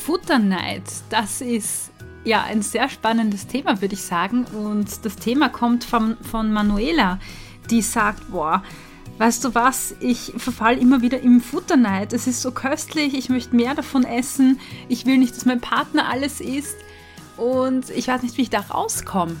[0.00, 1.90] Futterneid, das ist
[2.24, 4.44] ja ein sehr spannendes Thema, würde ich sagen.
[4.46, 7.18] Und das Thema kommt von, von Manuela,
[7.70, 8.62] die sagt, boah,
[9.18, 12.12] weißt du was, ich verfall immer wieder im Futterneid.
[12.12, 14.58] Es ist so köstlich, ich möchte mehr davon essen.
[14.88, 16.76] Ich will nicht, dass mein Partner alles isst.
[17.36, 19.36] Und ich weiß nicht, wie ich da rauskomme.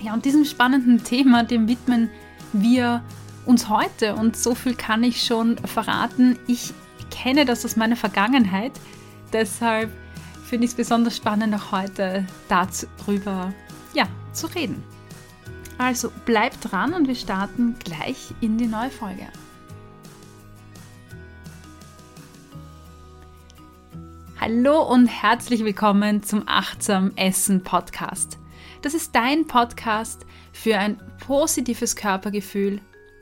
[0.00, 2.10] Ja, und diesem spannenden Thema, dem widmen
[2.52, 3.02] wir
[3.44, 4.14] uns heute.
[4.14, 6.38] Und so viel kann ich schon verraten.
[6.46, 6.72] Ich
[7.10, 8.72] kenne das aus meiner Vergangenheit.
[9.32, 9.90] Deshalb
[10.46, 13.52] finde ich es besonders spannend, auch heute darüber
[13.92, 14.82] ja, zu reden.
[15.76, 19.26] Also bleibt dran und wir starten gleich in die neue Folge.
[24.40, 28.38] Hallo und herzlich willkommen zum Achtsam Essen Podcast.
[28.80, 32.80] Das ist dein Podcast für ein positives Körpergefühl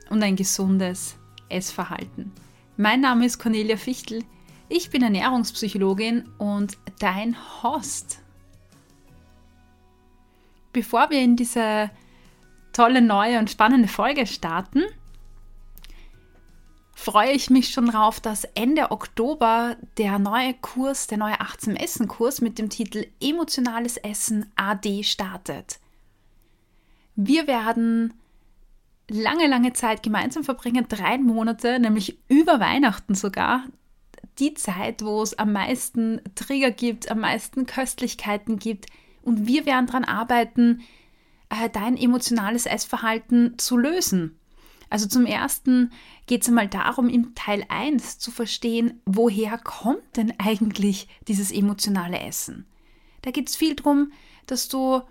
[0.09, 1.17] und ein gesundes
[1.49, 2.31] Essverhalten.
[2.77, 4.23] Mein Name ist Cornelia Fichtel.
[4.69, 8.19] Ich bin Ernährungspsychologin und dein Host.
[10.73, 11.89] Bevor wir in diese
[12.73, 14.83] tolle neue und spannende Folge starten,
[16.93, 22.09] freue ich mich schon drauf, dass Ende Oktober der neue Kurs, der neue 18 Essen
[22.09, 25.79] Kurs mit dem Titel Emotionales Essen AD startet.
[27.15, 28.13] Wir werden
[29.09, 33.63] lange, lange Zeit gemeinsam verbringen, drei Monate, nämlich über Weihnachten sogar.
[34.39, 38.85] Die Zeit, wo es am meisten Trigger gibt, am meisten Köstlichkeiten gibt.
[39.23, 40.81] Und wir werden daran arbeiten,
[41.49, 44.37] äh, dein emotionales Essverhalten zu lösen.
[44.89, 45.91] Also zum ersten
[46.27, 52.19] geht es einmal darum, im Teil 1 zu verstehen, woher kommt denn eigentlich dieses emotionale
[52.19, 52.65] Essen.
[53.21, 54.11] Da geht es viel darum,
[54.45, 55.01] dass du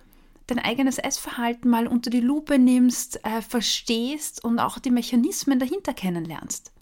[0.47, 5.93] dein eigenes Essverhalten mal unter die Lupe nimmst, äh, verstehst und auch die Mechanismen dahinter
[5.93, 6.73] kennenlernst.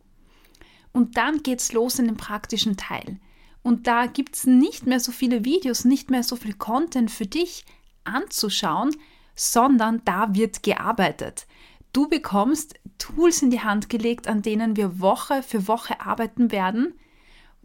[0.94, 3.18] Und dann geht es los in den praktischen Teil.
[3.62, 7.26] Und da gibt es nicht mehr so viele Videos, nicht mehr so viel Content für
[7.26, 7.64] dich
[8.04, 8.94] anzuschauen,
[9.34, 11.46] sondern da wird gearbeitet.
[11.92, 16.94] Du bekommst Tools in die Hand gelegt, an denen wir Woche für Woche arbeiten werden.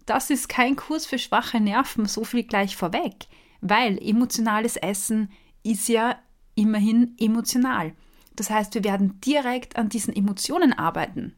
[0.08, 3.28] Das ist kein Kurs für schwache Nerven, so viel gleich vorweg,
[3.62, 5.31] weil emotionales Essen
[5.62, 6.18] ist ja
[6.56, 7.94] immerhin emotional.
[8.36, 11.36] Das heißt, wir werden direkt an diesen Emotionen arbeiten.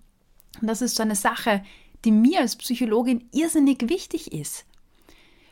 [0.59, 1.63] Und das ist so eine Sache,
[2.03, 4.65] die mir als Psychologin irrsinnig wichtig ist.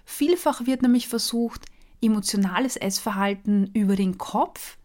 [0.04, 1.66] Vielfach wird nämlich versucht,
[2.02, 4.78] emotionales Essverhalten über den Kopf,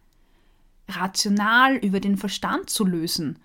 [0.87, 3.39] rational über den Verstand zu lösen.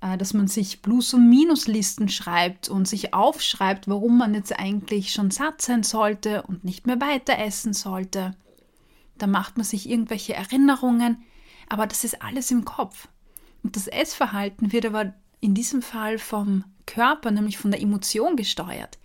[0.00, 5.12] Äh, dass man sich Plus- und Minuslisten schreibt und sich aufschreibt, warum man jetzt eigentlich
[5.12, 8.36] schon satt sein sollte und nicht mehr weiter essen sollte.
[9.18, 11.24] Da macht man sich irgendwelche Erinnerungen,
[11.68, 13.08] aber das ist alles im Kopf.
[13.62, 18.98] Und das Essverhalten wird aber in diesem Fall vom Körper, nämlich von der Emotion gesteuert.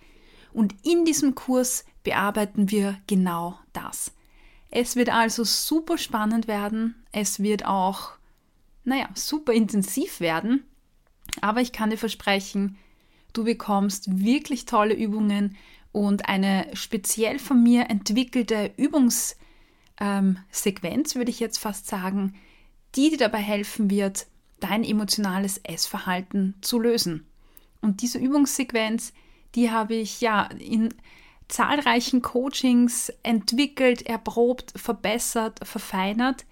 [0.52, 4.12] Und in diesem Kurs bearbeiten wir genau das.
[4.70, 6.94] Es wird also super spannend werden.
[7.12, 8.12] Es wird auch,
[8.84, 10.64] naja, super intensiv werden.
[11.40, 12.78] Aber ich kann dir versprechen,
[13.32, 15.56] du bekommst wirklich tolle Übungen
[15.92, 19.36] und eine speziell von mir entwickelte Übungssequenz,
[20.00, 22.34] ähm, würde ich jetzt fast sagen,
[22.94, 24.26] die dir dabei helfen wird,
[24.62, 27.26] dein emotionales Essverhalten zu lösen.
[27.80, 29.12] Und diese Übungssequenz,
[29.54, 30.94] die habe ich ja in
[31.48, 36.46] zahlreichen Coachings entwickelt, erprobt, verbessert, verfeinert.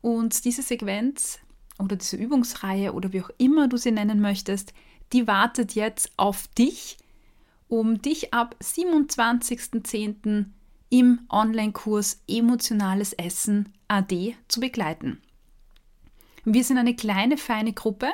[0.00, 1.40] Und diese Sequenz
[1.78, 4.72] oder diese Übungsreihe oder wie auch immer du sie nennen möchtest,
[5.12, 6.98] die wartet jetzt auf dich,
[7.68, 10.46] um dich ab 27.10.
[10.90, 15.20] im Online-Kurs Emotionales Essen AD zu begleiten.
[16.44, 18.08] Wir sind eine kleine, feine Gruppe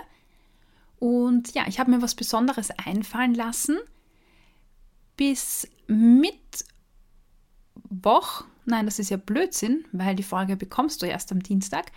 [0.99, 3.79] und ja, ich habe mir was Besonderes einfallen lassen.
[5.17, 6.65] Bis Mittwoch,
[8.65, 11.91] nein, das ist ja Blödsinn, weil die Folge bekommst du erst am Dienstag.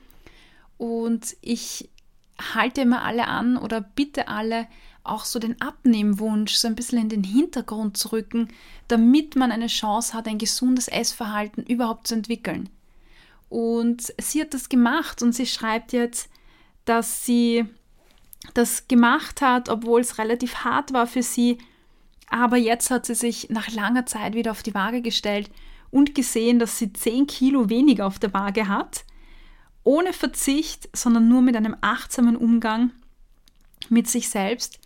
[0.76, 1.88] Und ich
[2.54, 4.66] halte immer alle an oder bitte alle,
[5.04, 8.48] auch so den Abnehmwunsch so ein bisschen in den Hintergrund zu rücken,
[8.88, 12.68] damit man eine Chance hat, ein gesundes Essverhalten überhaupt zu entwickeln.
[13.48, 16.30] Und sie hat das gemacht und sie schreibt jetzt,
[16.84, 17.66] dass sie
[18.54, 21.58] das gemacht hat, obwohl es relativ hart war für sie.
[22.28, 25.50] Aber jetzt hat sie sich nach langer Zeit wieder auf die Waage gestellt
[25.90, 29.04] und gesehen, dass sie 10 Kilo weniger auf der Waage hat.
[29.84, 32.92] Ohne Verzicht, sondern nur mit einem achtsamen Umgang
[33.88, 34.78] mit sich selbst.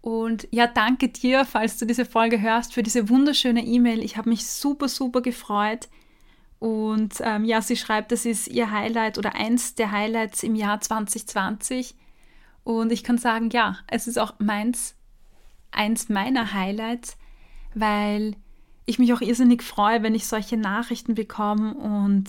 [0.00, 4.02] Und ja, danke dir, falls du diese Folge hörst, für diese wunderschöne E-Mail.
[4.02, 5.88] Ich habe mich super, super gefreut.
[6.58, 10.80] Und ähm, ja, sie schreibt, das ist ihr Highlight oder eins der Highlights im Jahr
[10.80, 11.94] 2020.
[12.64, 14.94] Und ich kann sagen, ja, es ist auch meins,
[15.70, 17.16] eins meiner Highlights,
[17.74, 18.34] weil
[18.86, 22.26] ich mich auch irrsinnig freue, wenn ich solche Nachrichten bekomme und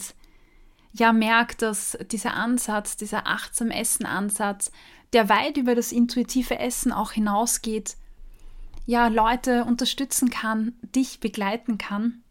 [0.92, 4.72] ja merke, dass dieser Ansatz, dieser achtsam Essen-Ansatz,
[5.14, 7.98] der weit über das intuitive Essen auch hinausgeht,
[8.86, 12.24] ja, Leute unterstützen kann, dich begleiten kann.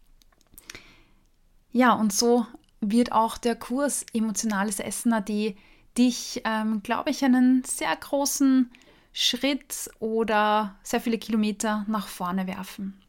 [1.71, 2.45] Ja, und so
[2.81, 5.55] wird auch der Kurs Emotionales Essen AD
[5.97, 8.71] dich, ähm, glaube ich, einen sehr großen
[9.13, 13.01] Schritt oder sehr viele Kilometer nach vorne werfen.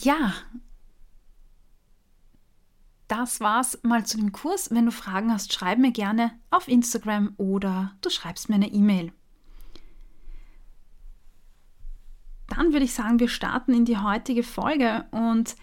[0.00, 0.34] Ja,
[3.12, 4.70] das war's mal zu dem Kurs.
[4.70, 9.12] Wenn du Fragen hast, schreib mir gerne auf Instagram oder du schreibst mir eine E-Mail.
[12.48, 15.56] Dann würde ich sagen, wir starten in die heutige Folge und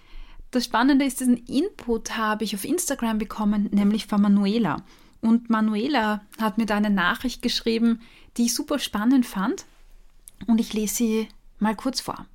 [0.52, 4.84] das Spannende ist, diesen Input habe ich auf Instagram bekommen, nämlich von Manuela.
[5.22, 8.02] Und Manuela hat mir da eine Nachricht geschrieben,
[8.38, 9.66] die ich super spannend fand
[10.46, 12.28] und ich lese sie mal kurz vor.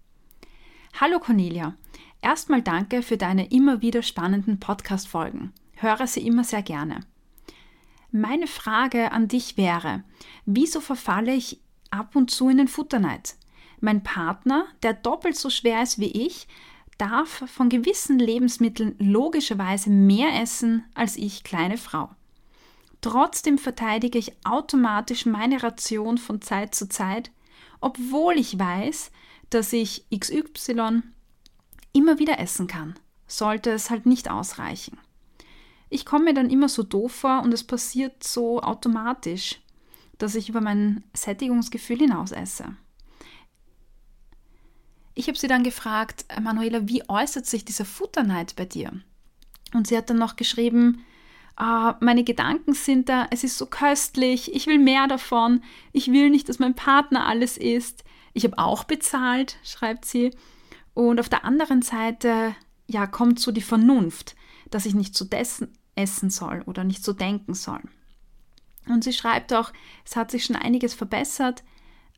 [1.00, 1.74] Hallo Cornelia,
[2.24, 5.52] Erstmal danke für deine immer wieder spannenden Podcast-Folgen.
[5.74, 7.00] Höre sie immer sehr gerne.
[8.12, 10.04] Meine Frage an dich wäre,
[10.46, 11.60] wieso verfalle ich
[11.90, 13.34] ab und zu in den Futterneid?
[13.80, 16.48] Mein Partner, der doppelt so schwer ist wie ich,
[16.96, 22.08] darf von gewissen Lebensmitteln logischerweise mehr essen als ich, kleine Frau.
[23.02, 27.30] Trotzdem verteidige ich automatisch meine Ration von Zeit zu Zeit,
[27.82, 29.10] obwohl ich weiß,
[29.50, 31.02] dass ich XY
[31.94, 32.94] immer wieder essen kann,
[33.26, 34.98] sollte es halt nicht ausreichen.
[35.88, 39.60] Ich komme mir dann immer so doof vor und es passiert so automatisch,
[40.18, 42.76] dass ich über mein Sättigungsgefühl hinaus esse.
[45.14, 48.92] Ich habe sie dann gefragt, Manuela, wie äußert sich dieser Futterneid bei dir?
[49.72, 51.04] Und sie hat dann noch geschrieben,
[51.56, 55.62] ah, meine Gedanken sind da, es ist so köstlich, ich will mehr davon,
[55.92, 58.04] ich will nicht, dass mein Partner alles isst.
[58.32, 60.32] Ich habe auch bezahlt, schreibt sie,
[60.94, 62.54] und auf der anderen Seite,
[62.86, 64.36] ja, kommt so die Vernunft,
[64.70, 67.80] dass ich nicht so dessen essen soll oder nicht so denken soll.
[68.86, 69.72] Und sie schreibt auch,
[70.04, 71.62] es hat sich schon einiges verbessert,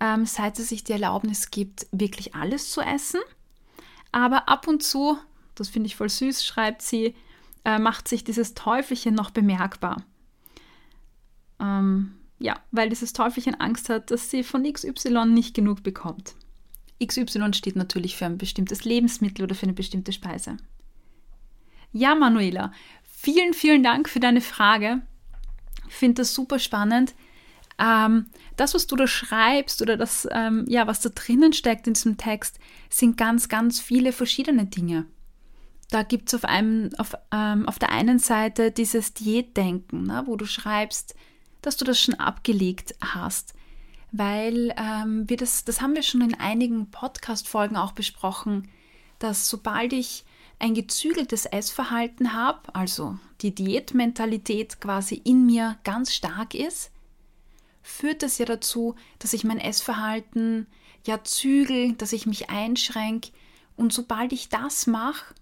[0.01, 3.21] ähm, seit es sich die Erlaubnis gibt, wirklich alles zu essen.
[4.13, 5.19] Aber ab und zu,
[5.55, 7.15] das finde ich voll süß, schreibt sie,
[7.65, 10.05] äh, macht sich dieses Teufelchen noch bemerkbar.
[11.61, 16.35] Ähm, ja, weil dieses Teufelchen Angst hat, dass sie von XY nicht genug bekommt.
[17.05, 20.57] XY steht natürlich für ein bestimmtes Lebensmittel oder für eine bestimmte Speise.
[21.93, 22.73] Ja, Manuela,
[23.05, 25.03] vielen, vielen Dank für deine Frage.
[25.89, 27.15] Ich finde das super spannend.
[27.79, 28.27] Ähm,
[28.57, 32.17] das, was du da schreibst oder das, ähm, ja, was da drinnen steckt in diesem
[32.17, 35.07] Text, sind ganz, ganz viele verschiedene Dinge.
[35.91, 36.51] Da gibt es auf,
[36.99, 41.15] auf, ähm, auf der einen Seite dieses Diätdenken, ne, wo du schreibst,
[41.63, 43.55] dass du das schon abgelegt hast,
[44.13, 48.69] weil ähm, wir das, das haben wir schon in einigen Podcast-Folgen auch besprochen,
[49.19, 50.25] dass sobald ich
[50.59, 56.91] ein gezügeltes Essverhalten habe, also die Diätmentalität quasi in mir ganz stark ist,
[57.83, 60.67] führt das ja dazu, dass ich mein Essverhalten
[61.05, 63.31] ja zügel, dass ich mich einschränke
[63.77, 65.35] und sobald ich das mache,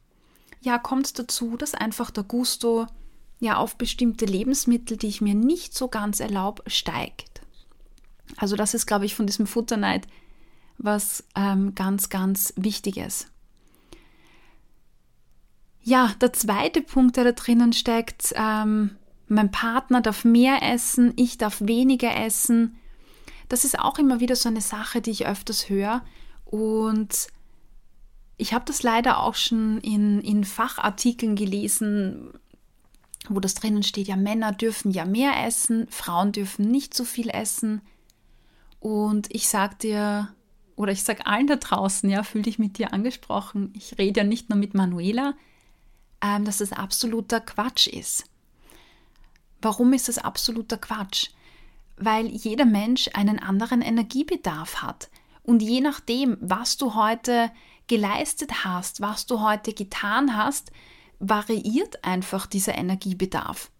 [0.60, 2.86] ja, kommt es dazu, dass einfach der Gusto
[3.38, 7.33] ja auf bestimmte Lebensmittel, die ich mir nicht so ganz erlaube, steigt.
[8.36, 10.06] Also das ist, glaube ich, von diesem Futterneid
[10.78, 13.28] was ähm, ganz, ganz Wichtiges.
[15.82, 18.96] Ja, der zweite Punkt, der da drinnen steckt, ähm,
[19.28, 22.76] mein Partner darf mehr essen, ich darf weniger essen.
[23.48, 26.02] Das ist auch immer wieder so eine Sache, die ich öfters höre.
[26.44, 27.28] Und
[28.36, 32.32] ich habe das leider auch schon in, in Fachartikeln gelesen,
[33.28, 37.30] wo das drinnen steht, ja, Männer dürfen ja mehr essen, Frauen dürfen nicht so viel
[37.30, 37.80] essen.
[38.84, 40.28] Und ich sag dir,
[40.76, 43.72] oder ich sag allen da draußen, ja, fühl dich mit dir angesprochen.
[43.74, 45.32] Ich rede ja nicht nur mit Manuela,
[46.20, 48.26] ähm, dass das absoluter Quatsch ist.
[49.62, 51.30] Warum ist das absoluter Quatsch?
[51.96, 55.08] Weil jeder Mensch einen anderen Energiebedarf hat.
[55.42, 57.50] Und je nachdem, was du heute
[57.86, 60.72] geleistet hast, was du heute getan hast,
[61.20, 63.70] variiert einfach dieser Energiebedarf.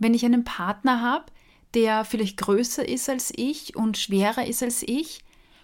[0.00, 1.26] Wenn ich einen Partner habe,
[1.74, 5.22] der vielleicht größer ist als ich und schwerer ist als ich,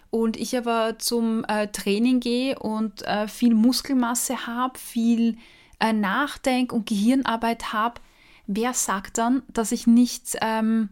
[0.09, 5.37] und ich aber zum äh, Training gehe und äh, viel Muskelmasse habe, viel
[5.79, 8.01] äh, Nachdenk- und Gehirnarbeit habe,
[8.47, 10.89] wer sagt dann, dass ich nicht ähm,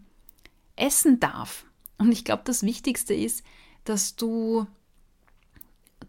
[0.76, 1.66] essen darf?
[1.98, 3.44] Und ich glaube, das Wichtigste ist,
[3.86, 4.68] dass du,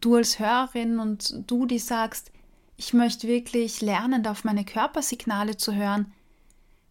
[0.00, 2.32] du als Hörerin und du, die sagst,
[2.76, 6.12] ich möchte wirklich lernen, auf meine Körpersignale zu hören,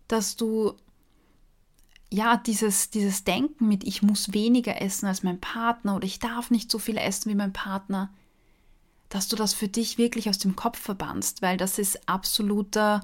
[0.07, 0.74] dass du
[2.15, 6.50] ja, dieses, dieses Denken mit, ich muss weniger essen als mein Partner oder ich darf
[6.50, 8.10] nicht so viel essen wie mein Partner,
[9.10, 13.01] dass du das für dich wirklich aus dem Kopf verbannst, weil das ist absoluter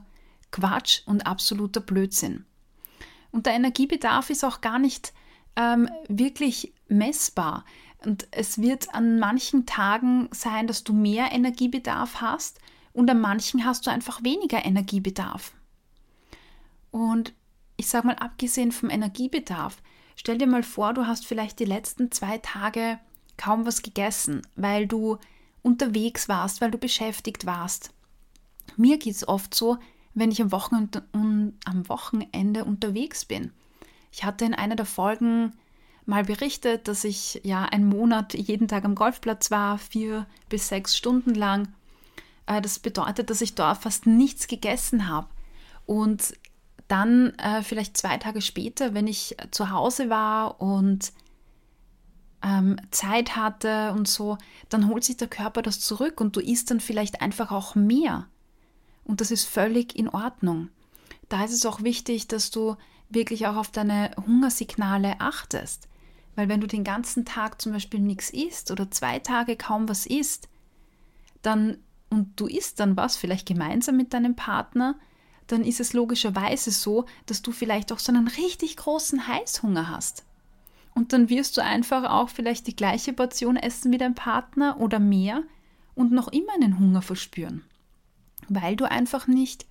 [0.51, 2.46] Quatsch und absoluter Blödsinn.
[3.32, 5.12] Und der Energiebedarf ist auch gar nicht
[5.58, 7.65] ähm, wirklich messbar.
[8.06, 12.60] Und es wird an manchen Tagen sein, dass du mehr Energiebedarf hast
[12.94, 15.51] und an manchen hast du einfach weniger Energiebedarf.
[16.91, 17.34] Und
[17.81, 19.81] ich sage mal, abgesehen vom Energiebedarf,
[20.15, 23.00] stell dir mal vor, du hast vielleicht die letzten zwei Tage
[23.38, 25.17] kaum was gegessen, weil du
[25.63, 27.91] unterwegs warst, weil du beschäftigt warst.
[28.77, 29.79] Mir geht es oft so,
[30.13, 33.51] wenn ich am Wochenende, am Wochenende unterwegs bin.
[34.11, 35.53] Ich hatte in einer der Folgen
[36.05, 40.95] mal berichtet, dass ich ja einen Monat jeden Tag am Golfplatz war, vier bis sechs
[40.95, 41.69] Stunden lang.
[42.45, 45.29] Äh, das bedeutet, dass ich dort fast nichts gegessen habe.
[45.88, 46.35] Und
[46.91, 51.13] dann äh, vielleicht zwei Tage später, wenn ich zu Hause war und
[52.43, 54.38] ähm, Zeit hatte und so,
[54.69, 58.27] dann holt sich der Körper das zurück und du isst dann vielleicht einfach auch mehr.
[59.05, 60.69] Und das ist völlig in Ordnung.
[61.29, 62.75] Da ist es auch wichtig, dass du
[63.10, 65.88] wirklich auch auf deine Hungersignale achtest.
[66.36, 70.05] Weil wenn du den ganzen Tag zum Beispiel nichts isst oder zwei Tage kaum was
[70.05, 70.50] isst,
[71.41, 71.77] dann
[72.10, 75.00] und du isst dann was, vielleicht gemeinsam mit deinem Partner,
[75.51, 80.25] dann ist es logischerweise so, dass du vielleicht auch so einen richtig großen Heißhunger hast.
[80.93, 85.00] Und dann wirst du einfach auch vielleicht die gleiche Portion essen wie dein Partner oder
[85.00, 85.43] mehr
[85.96, 87.63] und noch immer einen Hunger verspüren.
[88.50, 89.65] Weil du einfach nicht,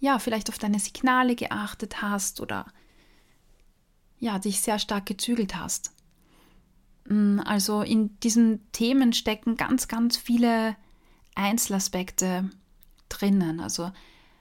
[0.00, 2.66] ja, vielleicht auf deine Signale geachtet hast oder
[4.18, 5.92] ja, dich sehr stark gezügelt hast.
[7.08, 10.76] Mm, also in diesen Themen stecken ganz, ganz viele
[11.34, 12.50] Einzelaspekte
[13.08, 13.60] drinnen.
[13.60, 13.92] Also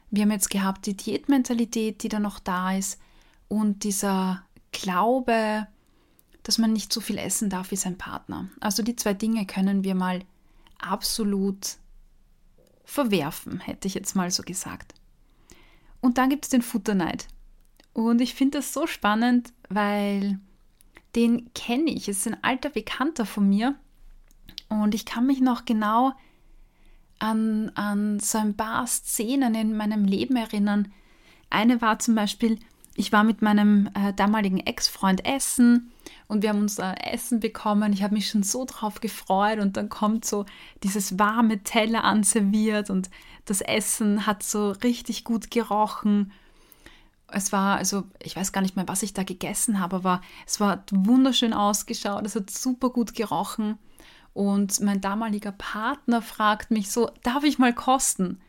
[0.09, 2.99] wir haben jetzt gehabt die Diätmentalität, die da noch da ist
[3.47, 5.67] und dieser Glaube,
[6.43, 8.49] dass man nicht so viel essen darf wie sein Partner.
[8.59, 10.23] Also die zwei Dinge können wir mal
[10.79, 11.77] absolut
[12.85, 14.93] verwerfen, hätte ich jetzt mal so gesagt.
[15.99, 17.27] Und dann gibt es den Futterneid.
[17.93, 20.39] Und ich finde das so spannend, weil
[21.15, 22.07] den kenne ich.
[22.07, 23.75] Es ist ein alter Bekannter von mir.
[24.69, 26.13] Und ich kann mich noch genau
[27.19, 30.91] an, an so ein paar Szenen in meinem Leben erinnern.
[31.49, 32.59] Eine war zum Beispiel,
[32.95, 35.91] ich war mit meinem äh, damaligen Ex-Freund essen
[36.27, 37.93] und wir haben unser Essen bekommen.
[37.93, 40.45] Ich habe mich schon so drauf gefreut und dann kommt so
[40.83, 43.09] dieses warme Teller anserviert und
[43.45, 46.31] das Essen hat so richtig gut gerochen.
[47.29, 50.59] Es war, also ich weiß gar nicht mehr, was ich da gegessen habe, aber es
[50.59, 53.77] war wunderschön ausgeschaut, es hat super gut gerochen.
[54.37, 58.39] Und mein damaliger Partner fragt mich so, darf ich mal kosten?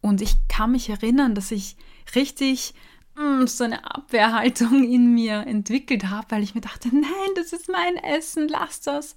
[0.00, 1.76] Und ich kann mich erinnern, dass ich
[2.16, 2.74] richtig
[3.14, 7.52] mh, mm, so eine Abwehrhaltung in mir entwickelt habe, weil ich mir dachte, nein, das
[7.52, 9.14] ist mein Essen, lass das.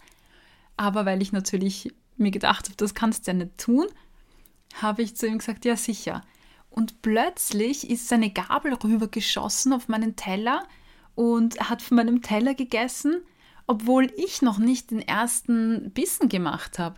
[0.78, 3.88] Aber weil ich natürlich mir gedacht habe, das kannst du ja nicht tun,
[4.80, 6.22] habe ich zu ihm gesagt, ja sicher.
[6.70, 10.68] Und plötzlich ist seine Gabel rübergeschossen auf meinen Teller
[11.16, 13.24] und hat von meinem Teller gegessen
[13.70, 16.96] obwohl ich noch nicht den ersten Bissen gemacht habe.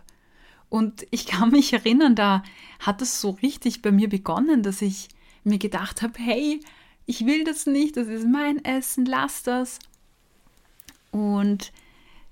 [0.70, 2.42] Und ich kann mich erinnern, da
[2.78, 5.08] hat es so richtig bei mir begonnen, dass ich
[5.44, 6.60] mir gedacht habe, hey,
[7.04, 9.80] ich will das nicht, das ist mein Essen, lass das.
[11.10, 11.72] Und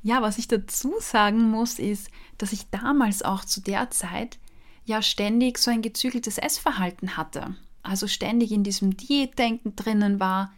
[0.03, 4.39] ja, was ich dazu sagen muss, ist, dass ich damals auch zu der Zeit
[4.87, 7.57] ja ständig so ein gezügeltes Essverhalten hatte.
[7.83, 10.55] Also ständig in diesem Diätdenken drinnen war,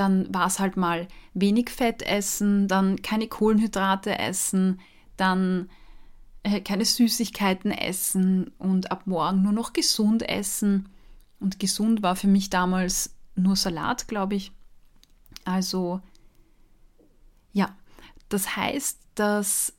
[0.00, 4.80] dann war es halt mal wenig Fett essen, dann keine Kohlenhydrate essen,
[5.18, 5.68] dann
[6.42, 10.88] äh, keine Süßigkeiten essen und ab morgen nur noch gesund essen.
[11.38, 14.52] Und gesund war für mich damals nur Salat, glaube ich.
[15.44, 16.00] Also
[17.52, 17.68] ja,
[18.30, 19.74] das heißt, dass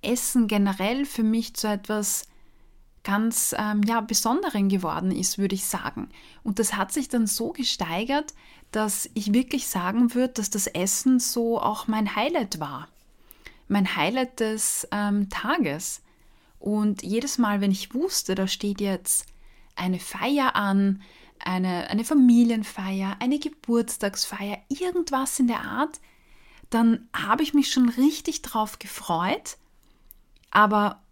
[0.00, 2.28] Essen generell für mich zu etwas
[3.02, 6.08] ganz ähm, ja, Besonderen geworden ist, würde ich sagen.
[6.44, 8.34] Und das hat sich dann so gesteigert,
[8.70, 12.88] dass ich wirklich sagen würde, dass das Essen so auch mein Highlight war.
[13.66, 16.02] Mein Highlight des ähm, Tages.
[16.58, 19.26] Und jedes Mal, wenn ich wusste, da steht jetzt
[19.76, 21.02] eine Feier an,
[21.38, 26.00] eine, eine Familienfeier, eine Geburtstagsfeier, irgendwas in der Art,
[26.70, 29.56] dann habe ich mich schon richtig drauf gefreut.
[30.50, 31.02] Aber,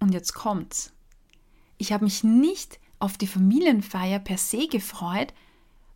[0.00, 0.92] und jetzt kommt's,
[1.78, 5.32] ich habe mich nicht auf die Familienfeier per se gefreut,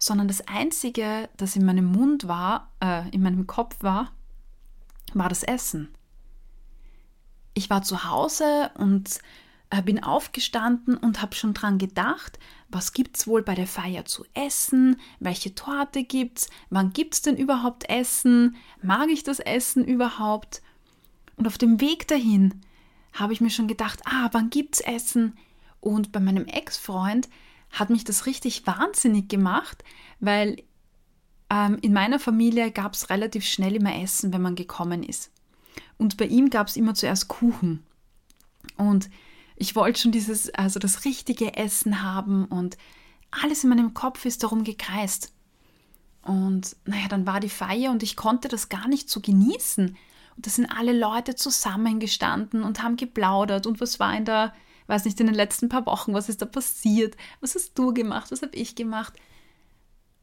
[0.01, 4.11] sondern das Einzige, das in meinem Mund war, äh, in meinem Kopf war,
[5.13, 5.89] war das Essen.
[7.55, 9.21] Ich war zu Hause und
[9.69, 12.39] äh, bin aufgestanden und habe schon dran gedacht,
[12.71, 17.89] was gibt's wohl bei der Feier zu essen, welche Torte gibt's, wann gibt's denn überhaupt
[17.91, 20.63] Essen, mag ich das Essen überhaupt?
[21.37, 22.63] Und auf dem Weg dahin
[23.13, 25.37] habe ich mir schon gedacht, ah, wann gibt's Essen?
[25.81, 27.29] Und bei meinem Ex-Freund
[27.71, 29.85] hat mich das richtig wahnsinnig gemacht,
[30.19, 30.63] weil
[31.51, 35.31] ähm, in meiner Familie gab es relativ schnell immer Essen, wenn man gekommen ist.
[35.99, 37.85] Und bei ihm gab es immer zuerst Kuchen.
[38.77, 39.11] Und
[39.57, 42.79] ich wollte schon dieses, also das richtige Essen haben und
[43.31, 45.33] alles in meinem Kopf ist darum gekreist.
[46.23, 49.97] Und naja, dann war die Feier und ich konnte das gar nicht so genießen.
[50.37, 54.55] Und da sind alle Leute zusammengestanden und haben geplaudert und was war in der,
[54.91, 58.31] weiß nicht, in den letzten paar Wochen, was ist da passiert, was hast du gemacht,
[58.31, 59.15] was habe ich gemacht.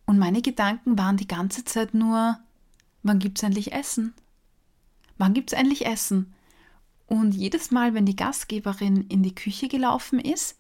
[0.05, 2.38] Und meine Gedanken waren die ganze Zeit nur,
[3.01, 4.13] wann gibt es endlich Essen?
[5.17, 6.33] Wann gibt es endlich Essen?
[7.07, 10.57] Und jedes Mal, wenn die Gastgeberin in die Küche gelaufen ist,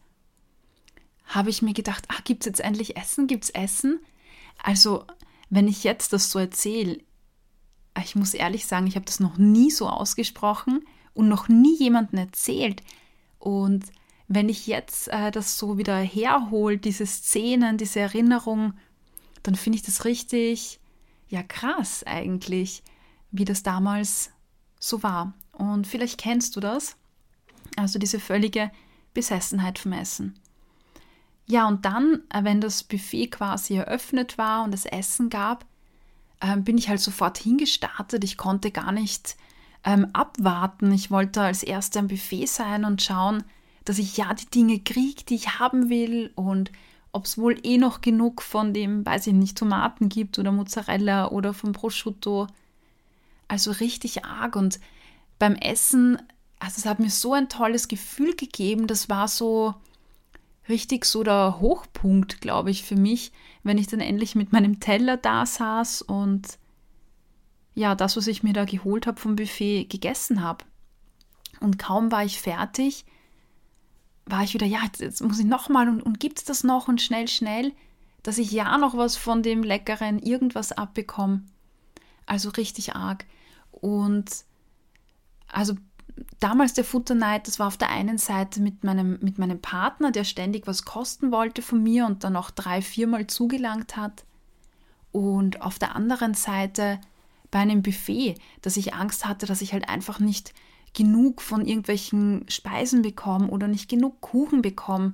[1.25, 3.27] habe ich mir gedacht, ach, gibt es jetzt endlich Essen?
[3.27, 3.99] Gibt es Essen?
[4.63, 5.05] Also,
[5.49, 6.99] wenn ich jetzt das so erzähle,
[8.01, 12.19] ich muss ehrlich sagen, ich habe das noch nie so ausgesprochen und noch nie jemandem
[12.19, 12.81] erzählt.
[13.39, 13.85] Und
[14.27, 18.73] wenn ich jetzt äh, das so wieder herhole, diese Szenen, diese Erinnerung,
[19.43, 20.79] dann finde ich das richtig,
[21.29, 22.83] ja krass eigentlich,
[23.31, 24.31] wie das damals
[24.79, 25.33] so war.
[25.53, 26.97] Und vielleicht kennst du das.
[27.75, 28.71] Also diese völlige
[29.13, 30.39] Besessenheit vom Essen.
[31.45, 35.65] Ja, und dann, äh, wenn das Buffet quasi eröffnet war und es Essen gab,
[36.41, 38.23] ähm, bin ich halt sofort hingestartet.
[38.23, 39.37] Ich konnte gar nicht
[39.83, 40.91] ähm, abwarten.
[40.91, 43.43] Ich wollte als Erster am Buffet sein und schauen,
[43.85, 46.71] dass ich ja die Dinge kriege, die ich haben will und
[47.13, 51.31] ob es wohl eh noch genug von dem, weiß ich nicht, Tomaten gibt oder Mozzarella
[51.31, 52.47] oder vom Prosciutto.
[53.47, 54.79] Also richtig arg und
[55.39, 56.17] beim Essen,
[56.59, 58.87] also es hat mir so ein tolles Gefühl gegeben.
[58.87, 59.73] Das war so
[60.67, 63.31] richtig so der Hochpunkt, glaube ich, für mich,
[63.63, 66.57] wenn ich dann endlich mit meinem Teller da saß und
[67.77, 70.65] ja, das, was ich mir da geholt habe vom Buffet, gegessen habe.
[71.59, 73.05] Und kaum war ich fertig,
[74.25, 77.03] war ich wieder, ja, jetzt, muss ich nochmal und, und gibt es das noch und
[77.03, 77.71] schnell, schnell,
[78.23, 81.43] dass ich ja noch was von dem Leckeren, irgendwas abbekomme.
[82.25, 83.25] Also richtig arg.
[83.69, 84.25] Und
[85.47, 85.75] also
[86.39, 90.23] damals der Futterneid, das war auf der einen Seite mit meinem, mit meinem Partner, der
[90.23, 94.25] ständig was kosten wollte von mir und dann auch drei, viermal zugelangt hat.
[95.11, 96.99] Und auf der anderen Seite
[97.51, 100.53] bei einem Buffet, dass ich Angst hatte, dass ich halt einfach nicht
[100.93, 105.13] genug von irgendwelchen Speisen bekomme oder nicht genug Kuchen bekomme.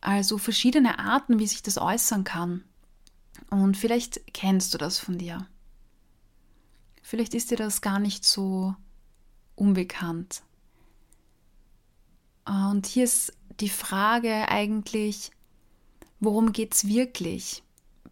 [0.00, 2.64] Also verschiedene Arten, wie sich das äußern kann.
[3.50, 5.46] Und vielleicht kennst du das von dir.
[7.02, 8.74] Vielleicht ist dir das gar nicht so
[9.54, 10.42] unbekannt.
[12.44, 15.30] Und hier ist die Frage eigentlich,
[16.18, 17.62] worum geht es wirklich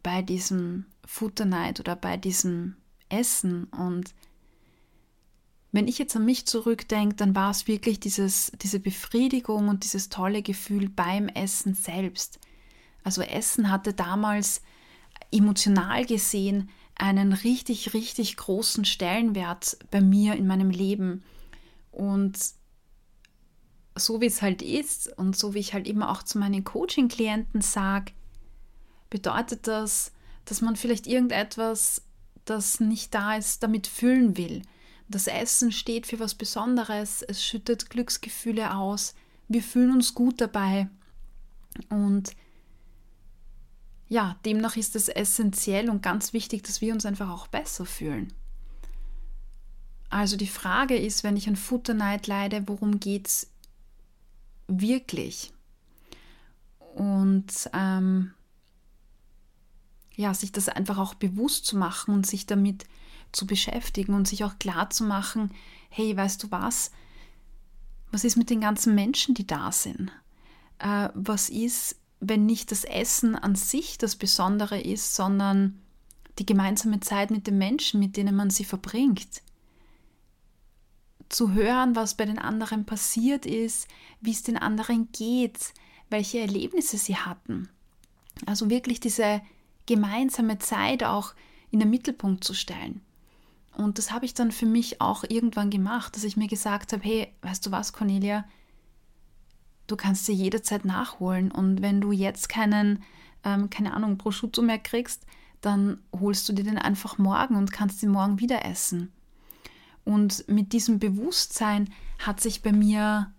[0.02, 2.76] bei diesem Futterneid oder bei diesem
[3.10, 3.64] Essen?
[3.64, 4.14] Und
[5.72, 10.08] wenn ich jetzt an mich zurückdenke, dann war es wirklich dieses, diese Befriedigung und dieses
[10.08, 12.40] tolle Gefühl beim Essen selbst.
[13.04, 14.62] Also Essen hatte damals
[15.30, 21.22] emotional gesehen einen richtig, richtig großen Stellenwert bei mir in meinem Leben.
[21.92, 22.38] Und
[23.96, 27.60] so wie es halt ist und so wie ich halt immer auch zu meinen Coaching-Klienten
[27.60, 28.12] sage,
[29.08, 30.12] bedeutet das,
[30.44, 32.02] dass man vielleicht irgendetwas,
[32.44, 34.62] das nicht da ist, damit füllen will.
[35.08, 39.14] Das Essen steht für was Besonderes, es schüttet Glücksgefühle aus,
[39.48, 40.88] wir fühlen uns gut dabei.
[41.88, 42.30] Und
[44.08, 48.32] ja, demnach ist es essentiell und ganz wichtig, dass wir uns einfach auch besser fühlen.
[50.10, 53.50] Also die Frage ist, wenn ich an Futterneid leide, worum geht es
[54.66, 55.52] wirklich?
[56.94, 58.34] Und ähm,
[60.20, 62.84] ja, sich das einfach auch bewusst zu machen und sich damit
[63.32, 65.52] zu beschäftigen und sich auch klar zu machen,
[65.88, 66.90] hey, weißt du was?
[68.10, 70.10] Was ist mit den ganzen Menschen, die da sind?
[70.78, 75.80] Äh, was ist, wenn nicht das Essen an sich das Besondere ist, sondern
[76.38, 79.42] die gemeinsame Zeit mit den Menschen, mit denen man sie verbringt?
[81.30, 83.86] zu hören, was bei den anderen passiert ist,
[84.20, 85.72] wie es den anderen geht,
[86.10, 87.68] welche Erlebnisse sie hatten.
[88.46, 89.40] Also wirklich diese
[89.90, 91.34] gemeinsame Zeit auch
[91.72, 93.00] in den Mittelpunkt zu stellen.
[93.76, 97.02] Und das habe ich dann für mich auch irgendwann gemacht, dass ich mir gesagt habe,
[97.02, 98.44] hey, weißt du was, Cornelia,
[99.88, 101.50] du kannst dir jederzeit nachholen.
[101.50, 103.02] Und wenn du jetzt keinen,
[103.42, 105.26] ähm, keine Ahnung, Prosciutto mehr kriegst,
[105.60, 109.12] dann holst du dir den einfach morgen und kannst ihn morgen wieder essen.
[110.04, 113.32] Und mit diesem Bewusstsein hat sich bei mir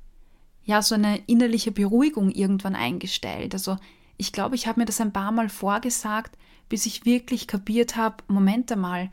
[0.63, 3.53] ja so eine innerliche Beruhigung irgendwann eingestellt.
[3.53, 3.77] Also
[4.17, 6.37] ich glaube, ich habe mir das ein paar Mal vorgesagt,
[6.71, 9.12] bis ich wirklich kapiert habe, Moment einmal,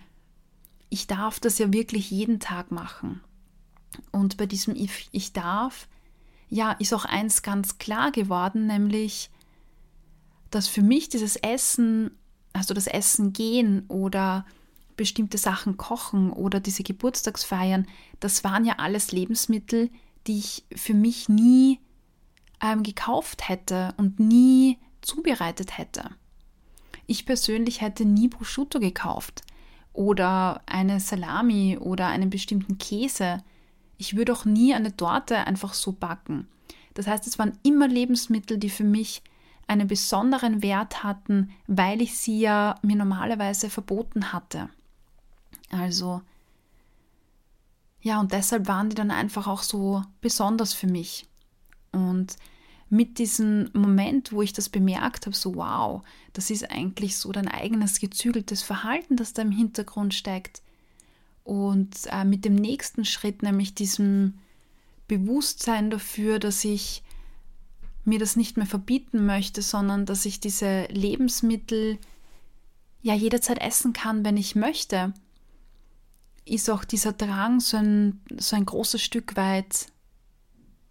[0.91, 3.21] ich darf das ja wirklich jeden Tag machen.
[4.13, 5.89] Und bei diesem Ich, ich darf,
[6.49, 9.31] ja, ist auch eins ganz klar geworden, nämlich,
[10.51, 12.13] dass für mich dieses Essen,
[12.53, 14.47] also das Essen gehen oder
[14.97, 17.89] bestimmte Sachen kochen oder diese Geburtstagsfeiern,
[18.21, 19.91] das waren ja alles Lebensmittel,
[20.29, 21.81] die ich für mich nie
[22.61, 26.11] ähm, gekauft hätte und nie zubereitet hätte.
[27.09, 29.43] Ich persönlich hätte nie Prosciutto gekauft
[29.95, 33.43] oder eine Salami oder einen bestimmten Käse.
[33.97, 36.47] Ich würde auch nie eine Torte einfach so backen.
[36.93, 39.23] Das heißt, es waren immer Lebensmittel, die für mich
[39.67, 44.69] einen besonderen Wert hatten, weil ich sie ja mir normalerweise verboten hatte.
[45.71, 46.21] Also
[48.03, 51.27] ja, und deshalb waren die dann einfach auch so besonders für mich.
[51.91, 52.37] Und
[52.91, 57.49] mit diesem Moment, wo ich das bemerkt habe, so wow, das ist eigentlich so dein
[57.49, 60.63] eigenes gezügeltes Verhalten, das da im Hintergrund steckt.
[61.45, 64.39] Und äh, mit dem nächsten Schritt, nämlich diesem
[65.07, 67.03] Bewusstsein dafür, dass ich
[68.05, 71.99] mir das nicht mehr verbieten möchte, sondern dass ich diese Lebensmittel
[73.03, 75.13] ja jederzeit essen kann, wenn ich möchte
[76.49, 79.87] ist auch dieser Drang so ein, so ein großes Stück weit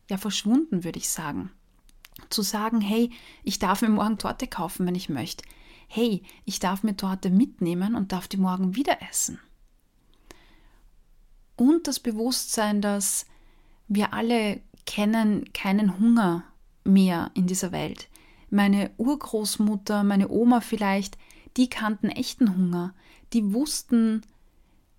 [0.09, 1.51] ja verschwunden, würde ich sagen.
[2.29, 3.11] Zu sagen, hey,
[3.43, 5.43] ich darf mir morgen Torte kaufen, wenn ich möchte.
[5.87, 9.39] Hey, ich darf mir Torte mitnehmen und darf die morgen wieder essen.
[11.55, 13.25] Und das Bewusstsein, dass
[13.87, 16.43] wir alle kennen keinen Hunger
[16.83, 18.09] mehr in dieser Welt.
[18.49, 21.17] Meine Urgroßmutter, meine Oma vielleicht,
[21.57, 22.93] die kannten echten Hunger.
[23.33, 24.21] Die wussten,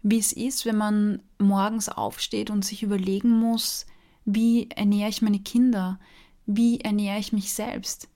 [0.03, 3.87] wie es ist, wenn man morgens aufsteht und sich überlegen muss,
[4.25, 5.99] wie ernähre ich meine Kinder,
[6.49, 8.09] wie ernähre ich mich selbst.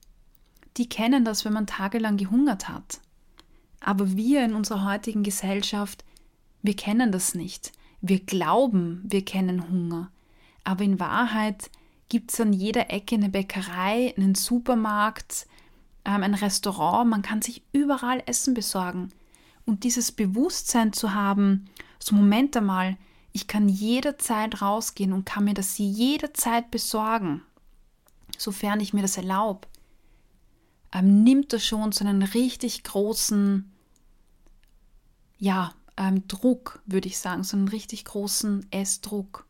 [0.77, 2.99] Die kennen das, wenn man tagelang gehungert hat.
[3.79, 6.03] Aber wir in unserer heutigen Gesellschaft,
[6.63, 7.73] wir kennen das nicht.
[8.01, 10.09] Wir glauben, wir kennen Hunger.
[10.63, 11.69] Aber in Wahrheit
[12.09, 15.45] gibt es an jeder Ecke eine Bäckerei, einen Supermarkt,
[16.03, 17.07] ähm, ein Restaurant.
[17.07, 19.09] Man kann sich überall Essen besorgen.
[19.65, 21.69] Und dieses Bewusstsein zu haben,
[21.99, 22.97] so Moment einmal,
[23.31, 27.43] ich kann jederzeit rausgehen und kann mir das jederzeit besorgen,
[28.43, 29.67] sofern ich mir das erlaube,
[30.91, 33.71] ähm, nimmt das schon so einen richtig großen,
[35.37, 39.45] ja, ähm, Druck, würde ich sagen, so einen richtig großen Essdruck.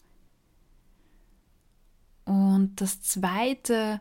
[2.26, 4.00] Und das Zweite,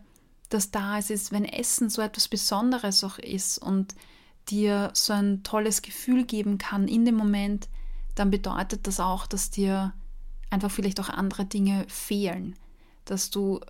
[0.48, 3.94] das da ist, ist, wenn Essen so etwas Besonderes auch ist und
[4.48, 7.68] dir so ein tolles Gefühl geben kann in dem Moment,
[8.14, 9.92] dann bedeutet das auch, dass dir
[10.50, 12.56] einfach vielleicht auch andere Dinge fehlen,
[13.04, 13.60] dass du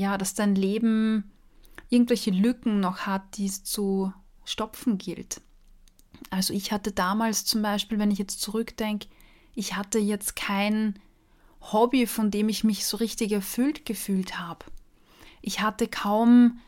[0.00, 1.30] ja, dass dein Leben
[1.90, 4.12] irgendwelche Lücken noch hat, die es zu
[4.44, 5.42] stopfen gilt.
[6.30, 9.08] Also ich hatte damals zum Beispiel, wenn ich jetzt zurückdenke,
[9.54, 10.98] ich hatte jetzt kein
[11.60, 14.64] Hobby, von dem ich mich so richtig erfüllt gefühlt habe.
[15.42, 16.60] Ich hatte kaum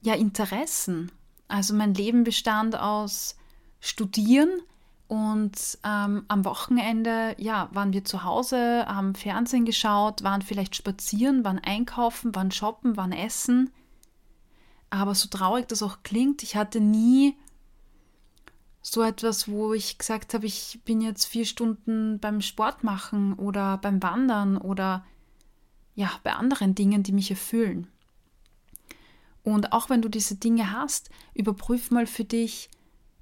[0.00, 1.10] ja Interessen.
[1.48, 3.36] Also mein Leben bestand aus
[3.80, 4.50] Studieren
[5.08, 11.44] und ähm, am Wochenende, ja, waren wir zu Hause, haben Fernsehen geschaut, waren vielleicht spazieren,
[11.44, 13.70] waren einkaufen, waren shoppen, waren essen.
[14.90, 17.36] Aber so traurig das auch klingt, ich hatte nie
[18.82, 23.78] so etwas, wo ich gesagt habe, ich bin jetzt vier Stunden beim Sport machen oder
[23.78, 25.04] beim Wandern oder
[25.94, 27.88] ja, bei anderen Dingen, die mich erfüllen.
[29.42, 32.68] Und auch wenn du diese Dinge hast, überprüf mal für dich,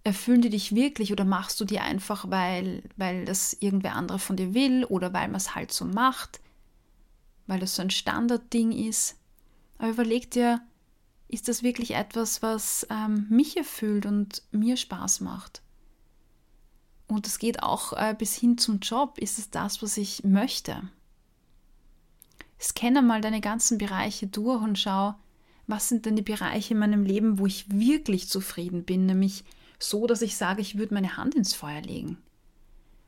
[0.06, 4.36] erfüllen die dich wirklich oder machst du die einfach, weil, weil das irgendwer andere von
[4.36, 6.40] dir will oder weil man es halt so macht,
[7.48, 9.16] weil das so ein Standardding ist.
[9.78, 10.60] Aber überleg dir,
[11.26, 15.60] ist das wirklich etwas, was ähm, mich erfüllt und mir Spaß macht?
[17.08, 19.18] Und es geht auch äh, bis hin zum Job.
[19.18, 20.88] Ist es das, was ich möchte?
[22.60, 25.16] Scanne mal deine ganzen Bereiche durch und schau,
[25.66, 29.44] was sind denn die Bereiche in meinem Leben, wo ich wirklich zufrieden bin, nämlich
[29.78, 32.18] so, dass ich sage, ich würde meine Hand ins Feuer legen.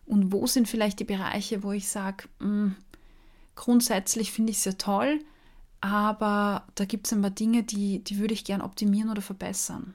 [0.07, 2.77] Und wo sind vielleicht die Bereiche, wo ich sage, hm,
[3.55, 5.21] grundsätzlich finde ich es sehr toll,
[5.81, 9.95] aber da gibt es ein paar Dinge, die, die würde ich gern optimieren oder verbessern.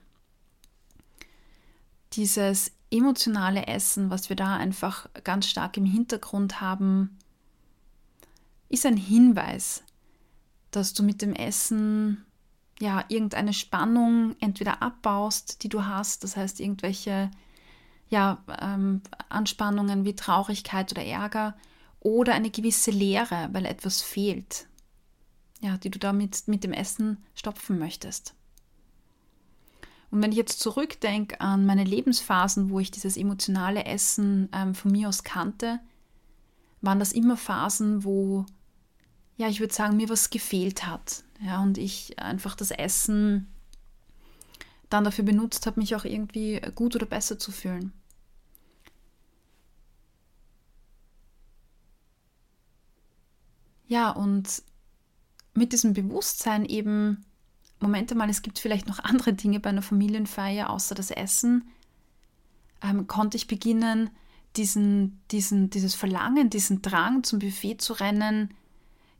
[2.13, 7.17] Dieses emotionale Essen, was wir da einfach ganz stark im Hintergrund haben,
[8.69, 9.83] ist ein Hinweis,
[10.71, 12.23] dass du mit dem Essen
[12.83, 17.31] ja irgendeine Spannung entweder abbaust, die du hast, das heißt irgendwelche
[18.09, 21.55] ja, ähm, Anspannungen wie Traurigkeit oder Ärger
[21.99, 24.67] oder eine gewisse Leere, weil etwas fehlt,
[25.61, 28.35] ja, die du damit mit dem Essen stopfen möchtest.
[30.11, 34.91] Und wenn ich jetzt zurückdenke an meine Lebensphasen, wo ich dieses emotionale Essen ähm, von
[34.91, 35.79] mir aus kannte,
[36.81, 38.45] waren das immer Phasen, wo,
[39.37, 41.23] ja, ich würde sagen, mir was gefehlt hat.
[41.43, 43.47] Ja, und ich einfach das Essen
[44.89, 47.91] dann dafür benutzt habe, mich auch irgendwie gut oder besser zu fühlen.
[53.87, 54.63] Ja, und
[55.53, 57.25] mit diesem Bewusstsein eben,
[57.79, 61.67] Moment mal, es gibt vielleicht noch andere Dinge bei einer Familienfeier außer das Essen,
[62.81, 64.09] ähm, konnte ich beginnen,
[64.55, 68.53] diesen, diesen, dieses Verlangen, diesen Drang zum Buffet zu rennen,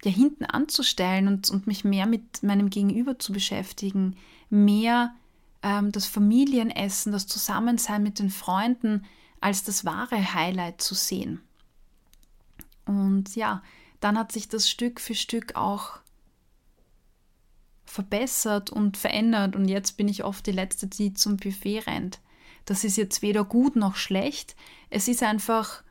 [0.06, 4.16] ja hinten anzustellen und, und mich mehr mit meinem Gegenüber zu beschäftigen,
[4.50, 5.13] mehr
[5.62, 9.06] ähm, das Familienessen, das Zusammensein mit den Freunden
[9.39, 11.42] als das wahre Highlight zu sehen.
[12.86, 13.62] Und ja,
[14.00, 16.00] dann hat sich das Stück für Stück auch
[17.86, 22.20] verbessert und verändert und jetzt bin ich oft die Letzte, die zum Buffet rennt.
[22.66, 24.56] Das ist jetzt weder gut noch schlecht.
[24.89, 25.84] Es ist einfach,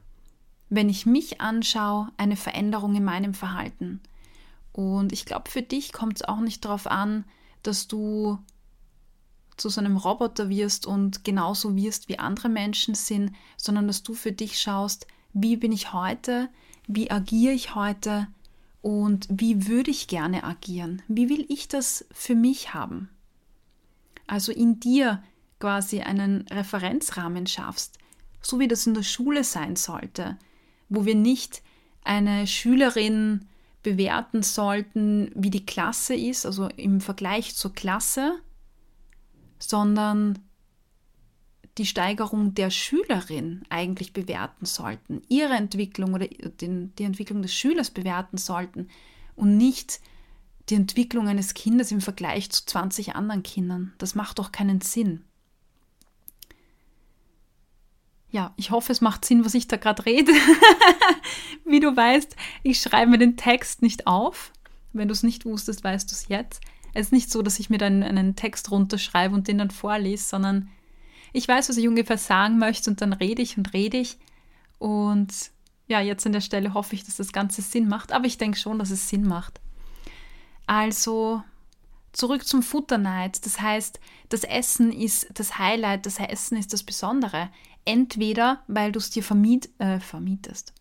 [0.75, 4.01] wenn ich mich anschaue, eine Veränderung in meinem Verhalten.
[4.73, 7.25] Und ich glaube, für dich kommt es auch nicht darauf an,
[7.63, 8.39] dass du
[9.59, 14.15] zu so einem Roboter wirst und genauso wirst, wie andere Menschen sind, sondern dass du
[14.15, 16.49] für dich schaust, wie bin ich heute,
[16.87, 18.29] wie agiere ich heute,
[18.81, 21.03] und wie würde ich gerne agieren?
[21.07, 23.11] Wie will ich das für mich haben?
[24.27, 25.23] Also in dir
[25.61, 27.99] quasi einen Referenzrahmen schaffst,
[28.41, 30.39] so wie das in der Schule sein sollte,
[30.93, 31.63] wo wir nicht
[32.05, 33.47] eine Schülerin
[33.83, 38.39] bewerten sollten, wie die Klasse ist, also im Vergleich zur Klasse,
[39.59, 40.39] sondern
[41.79, 47.91] die Steigerung der Schülerin eigentlich bewerten sollten, ihre Entwicklung oder den, die Entwicklung des Schülers
[47.91, 48.89] bewerten sollten
[49.35, 50.01] und nicht
[50.69, 53.95] die Entwicklung eines Kindes im Vergleich zu 20 anderen Kindern.
[53.99, 55.25] Das macht doch keinen Sinn.
[58.33, 60.33] Ja, ich hoffe, es macht Sinn, was ich da gerade rede.
[61.67, 64.53] Wie du weißt, ich schreibe mir den Text nicht auf.
[64.95, 66.63] Wenn du es nicht wusstest, weißt du es jetzt.
[66.95, 70.25] Es ist nicht so, dass ich mir dann einen Text runterschreibe und den dann vorlese,
[70.25, 70.71] sondern
[71.35, 74.19] ich weiß, was ich ungefähr sagen möchte und dann rede ich und rede ich.
[74.79, 75.33] Und
[75.87, 78.59] ja, jetzt an der Stelle hoffe ich, dass das Ganze Sinn macht, aber ich denke
[78.59, 79.61] schon, dass es Sinn macht.
[80.67, 81.43] Also
[82.13, 83.45] zurück zum Futterneid.
[83.45, 87.51] Das heißt, das Essen ist das Highlight, das Essen ist das Besondere.
[87.85, 90.73] Entweder, weil du es dir vermiet, äh, vermietest,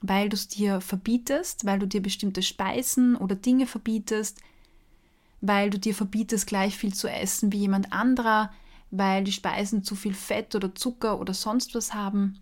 [0.00, 4.40] weil du es dir verbietest, weil du dir bestimmte Speisen oder Dinge verbietest,
[5.40, 8.52] weil du dir verbietest, gleich viel zu essen wie jemand anderer,
[8.90, 12.40] weil die Speisen zu viel Fett oder Zucker oder sonst was haben.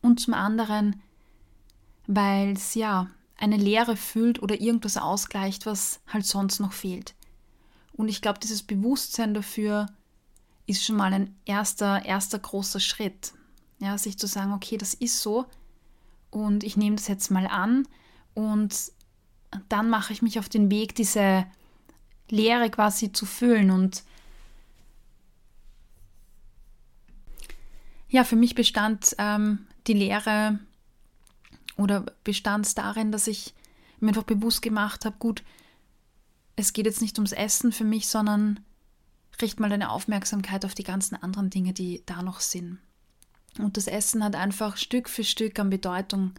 [0.00, 1.02] Und zum anderen,
[2.06, 7.14] weil es ja eine Leere füllt oder irgendwas ausgleicht, was halt sonst noch fehlt.
[7.98, 9.86] Und ich glaube, dieses Bewusstsein dafür
[10.66, 13.32] ist schon mal ein erster, erster großer Schritt.
[13.80, 15.46] Ja, sich zu sagen, okay, das ist so
[16.30, 17.86] und ich nehme das jetzt mal an
[18.34, 18.92] und
[19.68, 21.44] dann mache ich mich auf den Weg, diese
[22.28, 24.04] Leere quasi zu füllen und
[28.10, 30.58] Ja, für mich bestand ähm, die Lehre
[31.76, 33.52] oder bestand es darin, dass ich
[34.00, 35.42] mir einfach bewusst gemacht habe, gut,
[36.58, 38.60] es geht jetzt nicht ums Essen für mich, sondern
[39.40, 42.78] richte mal deine Aufmerksamkeit auf die ganzen anderen Dinge, die da noch sind.
[43.58, 46.32] Und das Essen hat einfach Stück für Stück an Bedeutung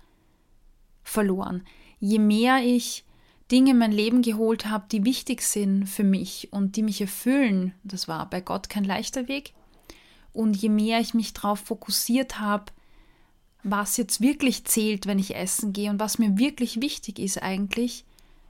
[1.03, 1.63] verloren.
[1.99, 3.05] Je mehr ich
[3.51, 7.73] Dinge in mein Leben geholt habe, die wichtig sind für mich und die mich erfüllen,
[7.83, 9.53] das war bei Gott kein leichter Weg,
[10.33, 12.71] Und je mehr ich mich darauf fokussiert habe,
[13.63, 18.05] was jetzt wirklich zählt, wenn ich essen gehe und was mir wirklich wichtig ist eigentlich,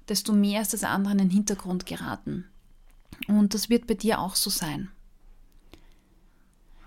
[0.10, 2.46] desto mehr ist das andere in den Hintergrund geraten.
[3.28, 4.90] Und das wird bei dir auch so sein.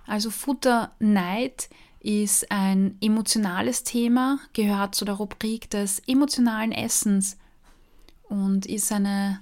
[0.06, 1.68] Also Futterneid
[2.00, 7.38] ist ein emotionales Thema, gehört zu der Rubrik des emotionalen Essens
[8.24, 9.40] und ist eine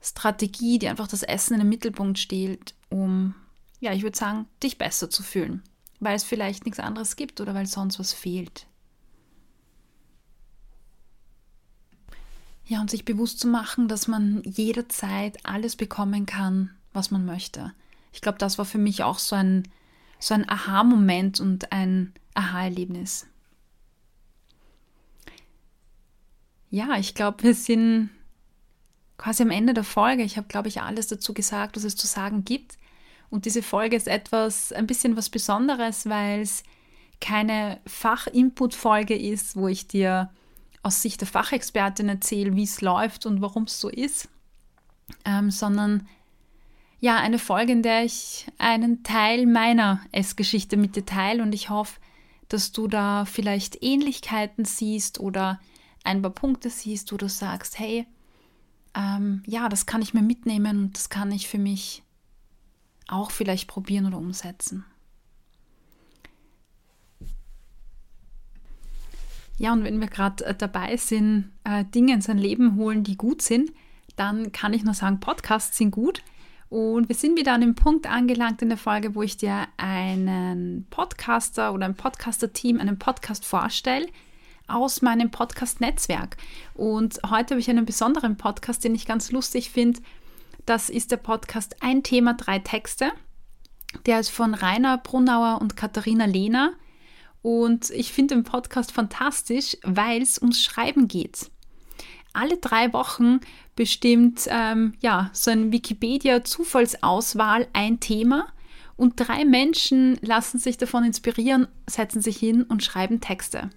[0.00, 3.34] Strategie, die einfach das Essen in den Mittelpunkt stellt, um,
[3.78, 5.62] ja, ich würde sagen, dich besser zu fühlen,
[6.00, 8.66] weil es vielleicht nichts anderes gibt oder weil sonst was fehlt.
[12.72, 17.74] Ja, und sich bewusst zu machen, dass man jederzeit alles bekommen kann, was man möchte.
[18.14, 19.68] Ich glaube, das war für mich auch so ein,
[20.18, 23.26] so ein Aha-Moment und ein Aha-Erlebnis.
[26.70, 28.08] Ja, ich glaube, wir sind
[29.18, 30.22] quasi am Ende der Folge.
[30.22, 32.78] Ich habe, glaube ich, alles dazu gesagt, was es zu sagen gibt.
[33.28, 36.62] Und diese Folge ist etwas, ein bisschen was Besonderes, weil es
[37.20, 40.30] keine Fach-Input-Folge ist, wo ich dir
[40.82, 44.28] aus Sicht der Fachexpertin erzähle, wie es läuft und warum es so ist,
[45.24, 46.08] ähm, sondern
[47.00, 51.68] ja, eine Folge, in der ich einen Teil meiner Essgeschichte mit dir teile und ich
[51.68, 52.00] hoffe,
[52.48, 55.60] dass du da vielleicht Ähnlichkeiten siehst oder
[56.04, 58.06] ein paar Punkte siehst, wo du sagst, hey,
[58.94, 62.02] ähm, ja, das kann ich mir mitnehmen und das kann ich für mich
[63.08, 64.84] auch vielleicht probieren oder umsetzen.
[69.58, 73.16] Ja, und wenn wir gerade äh, dabei sind, äh, Dinge in sein Leben holen, die
[73.16, 73.70] gut sind,
[74.16, 76.22] dann kann ich nur sagen, Podcasts sind gut.
[76.68, 80.86] Und wir sind wieder an dem Punkt angelangt in der Folge, wo ich dir einen
[80.88, 84.06] Podcaster oder ein Podcaster-Team, einen Podcast vorstelle,
[84.68, 86.38] aus meinem Podcast-Netzwerk.
[86.72, 90.00] Und heute habe ich einen besonderen Podcast, den ich ganz lustig finde.
[90.64, 93.12] Das ist der Podcast Ein Thema, drei Texte.
[94.06, 96.72] Der ist von Rainer Brunauer und Katharina Lehner.
[97.42, 101.50] Und ich finde den Podcast fantastisch, weil es ums Schreiben geht.
[102.32, 103.40] Alle drei Wochen
[103.76, 108.46] bestimmt ähm, ja, so ein Wikipedia-Zufallsauswahl ein Thema
[108.96, 113.70] und drei Menschen lassen sich davon inspirieren, setzen sich hin und schreiben Texte.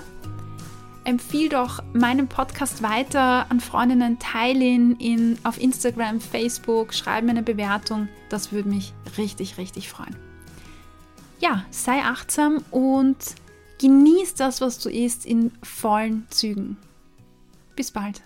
[1.03, 7.31] empfiehl doch meinen Podcast weiter an Freundinnen, teile ihn in, auf Instagram, Facebook, schreib mir
[7.31, 8.07] eine Bewertung.
[8.29, 10.15] Das würde mich richtig, richtig freuen.
[11.41, 13.17] Ja, sei achtsam und
[13.79, 16.77] genieß das, was du isst, in vollen Zügen.
[17.75, 18.21] Bis bald.